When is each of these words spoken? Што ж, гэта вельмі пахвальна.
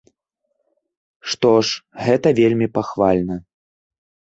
Што 1.33 1.51
ж, 1.69 1.85
гэта 2.07 2.27
вельмі 2.41 2.67
пахвальна. 2.81 3.35